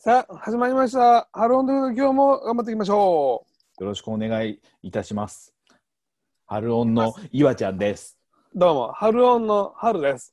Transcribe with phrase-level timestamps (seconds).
[0.00, 1.28] さあ、始まりました。
[1.32, 3.44] ハローンドゥ今日も頑張っていきましょ
[3.80, 5.52] よろしくお願いいたします。
[6.46, 8.16] 春音の岩ちゃんです。
[8.54, 8.58] う。
[8.60, 10.32] どうも、ハルオンの春です。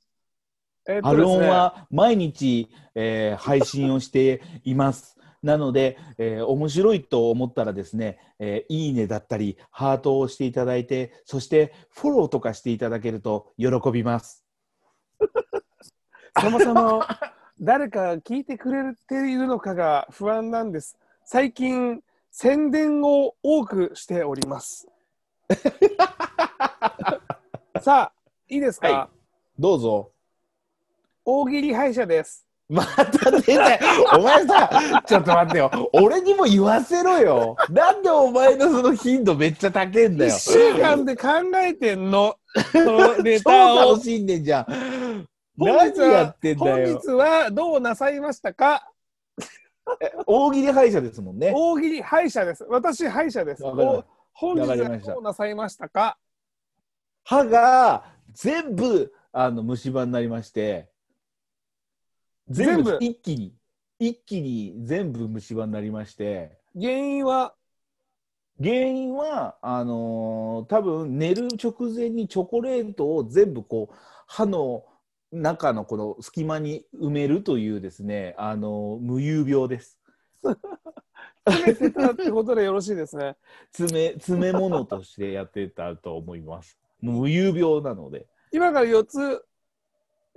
[0.88, 5.18] えーっと春音ですねは毎日、えー配信をしています。
[5.42, 14.46] なので、えー面白いと思ったらですね、えーいいねだったり、ハートを押していただいて、そしてフォローとかしていただけると喜びます。
[16.40, 17.02] そもそも
[17.62, 20.98] 誰か聞いてくれているのかが不安なんです。
[21.24, 24.90] 最近、宣伝を多くしております。
[27.82, 28.12] さあ、
[28.50, 29.10] いいですか、は
[29.58, 30.12] どうぞ。
[31.24, 32.46] 大喜利歯医者です。
[32.68, 33.80] また出たよ
[34.20, 34.70] お前さ、
[35.06, 35.90] ちょっと待ってよ。
[35.94, 37.56] 俺にも言わせろよ。
[37.70, 40.32] なんでお前のその頻度めっちゃ高いんだよ。
[40.32, 41.28] 一週間で考
[41.64, 42.36] えてんの。
[42.74, 44.04] そのネ超タを 楽。
[44.04, 45.26] しんでんじゃん。
[45.58, 47.00] 本何日はやってんだ本よ。
[47.00, 48.90] 日はどうなさいましたか？
[50.26, 51.54] 大喜利歯医者ですもんね。
[51.56, 52.66] 大喜利歯医者です。
[52.70, 53.64] 私歯医者です。
[53.64, 56.18] 本日はどうなさいましたか？
[57.24, 60.90] 歯が全部あの虫歯になりまして、
[62.50, 63.06] 全部全部？
[63.06, 63.54] 一気に、
[64.00, 67.54] 一気に全部虫歯になりまして、原因は？
[68.62, 73.96] 原因は、あのー多分寝る直前にチョコレートを全部こう
[74.28, 74.86] 歯の
[75.36, 80.00] 中のこの隙間に埋めるというですね、あのー無遊病です。
[81.48, 83.36] 詰めてたってことでよろしいですね。
[83.72, 86.78] 詰め詰め物としてやってたと思います。
[87.02, 88.26] 無遊病なので。
[88.52, 89.46] 今から4つ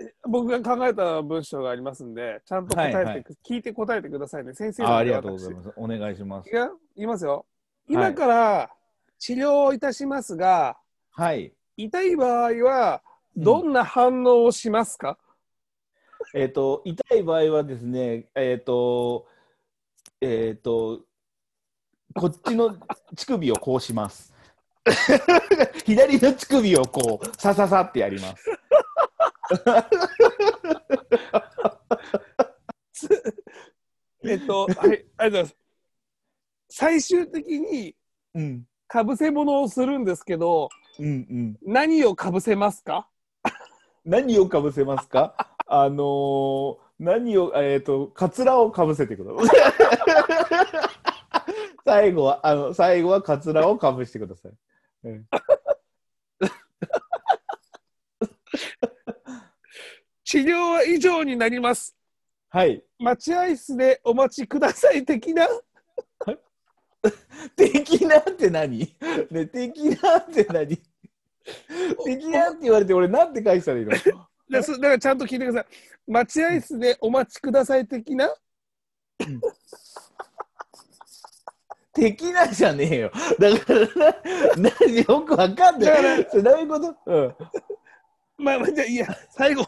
[0.01, 4.55] え僕が考えた文章がありますんで、ちゃんと答えて、はいはい聞いて答えてくださいね。
[4.55, 5.55] 先生あありがとうございす。
[5.55, 5.73] ます。
[5.77, 6.53] お願いしますい。
[6.53, 7.47] や言いますよ。
[7.89, 8.71] 今から
[9.19, 10.77] 治療をいたしますが、
[11.11, 11.53] はい。
[11.77, 13.03] 痛い場合は
[13.39, 15.17] どんな反応をしますか、
[16.35, 19.29] えっ、と、痛い場合はですね、えっ、と、
[20.21, 21.03] えっ、と、
[22.15, 22.77] こっちの
[23.15, 24.35] 乳首をこうします。
[25.87, 28.51] 左の乳首をこう、さささってやります。
[34.25, 35.57] えっと、はい、ありがとうございます。
[36.71, 37.95] 最終的に
[38.35, 38.65] うん。
[38.89, 41.57] かぶせ物をするんですけど、うんうん。
[41.63, 43.09] 何をかぶせますか？
[44.09, 45.35] 何をかぶせますか？
[45.67, 49.63] あのー何を、えっ、と、カツラをかぶせてください。
[51.87, 54.53] 最後は、あの、最後はカツラをかぶしてください。
[55.05, 55.29] うん
[60.25, 61.97] 治療は以上になります。
[62.51, 62.83] はい。
[62.99, 65.49] 待合室でお待ちください的な。
[67.57, 68.95] 的なって何？
[69.31, 70.79] ね、的なって何？
[72.05, 73.93] 的なって言われて俺なんて返したらいいの？
[74.51, 76.11] だからちゃんと聞いてください。
[76.11, 78.31] 待合室でお待ちください的な？
[81.93, 83.11] 的なじゃねえよ。
[83.39, 83.89] だからな、
[84.81, 86.27] 何よくわかんない。
[86.31, 86.95] それどういうこと？
[87.07, 87.35] うん。
[88.39, 89.67] まあまあじゃあいいや、最後、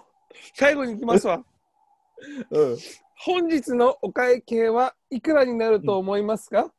[0.54, 1.42] 最後に行きますわ。
[2.50, 2.78] うん。
[3.16, 6.72] 本日のお会計はいくらになると思いますか、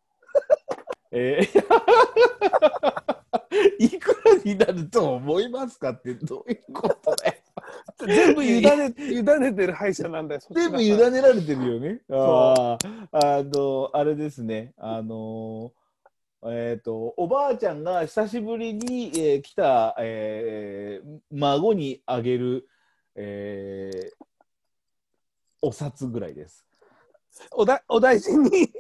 [1.11, 1.59] えー
[3.77, 4.10] いくら？
[4.43, 7.33] になると思いますかってどういうことだよ。
[8.05, 10.41] 全部委ね委ねてる歯医者なんだよ。
[10.51, 12.01] 全部委ねられてるよね。
[12.09, 12.77] あ
[13.11, 14.73] あ、あの、あれですね。
[14.77, 15.71] あの、
[16.43, 22.67] えっ、と、おばあちゃんが久しぶりに、えー来た、えー孫にあげる、
[23.15, 24.25] えー
[25.63, 26.65] お札ぐらいです。
[27.51, 28.71] おだお大事に。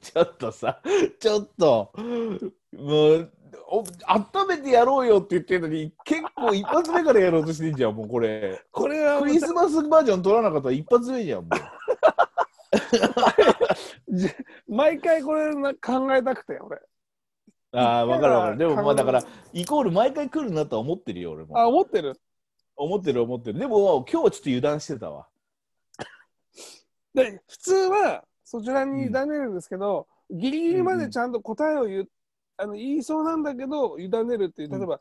[0.00, 0.80] ちょっとさ、
[1.18, 1.92] ちょっと、
[2.80, 3.32] もう、
[3.72, 8.62] お温めてやろうよって言ってるのに、結構一発目からやろうとしてんじゃん、もうこれ。
[8.72, 11.50] これはクリスマスバージョン取らなかったら一発目じゃん、もう。
[14.16, 14.28] じ
[14.68, 16.80] 毎回これな考えたくて、俺。
[17.72, 18.58] ああ、わかるわかる。
[18.58, 21.58] でも、まあ、だから考、イコール毎回来るなとは思ってるよ、俺も。
[21.58, 22.18] あ、思ってる？
[22.76, 23.58] 思ってる、思ってる。
[23.58, 25.28] でも、今日はちょっと油断してたわ。
[27.14, 32.08] で普通はそちらに委ねるんですけど、ギリギリまでちゃんと答えを言う、
[32.60, 35.00] あの言いそうなんだけど委ねるっていう例えば、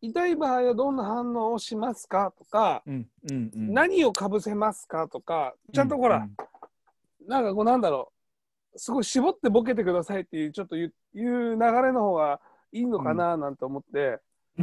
[0.00, 3.72] 痛い場合はどんな反応をしますかとか、うん、うん、うん。
[3.74, 6.36] 何をかぶせますかとかちゃんとほら、うん
[7.26, 8.12] なんかこうなんだろ
[8.74, 12.40] うすごい絞ってボケてくださいっていうちょっと言ういう流れの方が
[12.72, 14.20] いいのかななんて思って、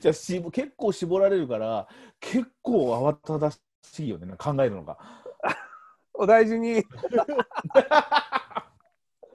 [0.00, 1.88] じゃあしぼ結構絞られるから
[2.20, 3.60] 結構慌ただし
[4.04, 4.98] いよね考えるのが。
[6.12, 6.84] お大事に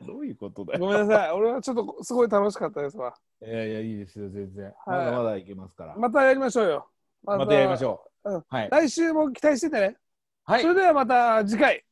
[0.04, 0.80] どういうことだよ。
[0.80, 1.32] ごめんなさい。
[1.32, 3.14] 俺はちょっとすごい楽しかったですわ。
[3.42, 4.74] いやいやいいですよ全然、はい。
[4.86, 5.96] まだまだいけますから。
[5.96, 6.88] ままたやりましょうよ。
[7.24, 8.44] またやりましょう、うん。
[8.50, 8.70] はい。
[8.70, 9.98] 来週も期待しててね。
[10.46, 10.62] はい。
[10.62, 11.84] それではまた次回